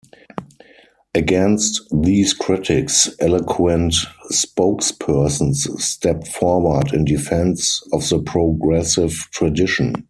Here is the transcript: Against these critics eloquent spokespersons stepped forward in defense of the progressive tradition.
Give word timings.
Against 1.13 1.83
these 1.93 2.33
critics 2.33 3.07
eloquent 3.19 3.93
spokespersons 4.33 5.61
stepped 5.79 6.27
forward 6.27 6.91
in 6.91 7.05
defense 7.05 7.83
of 7.93 8.09
the 8.09 8.17
progressive 8.19 9.13
tradition. 9.31 9.93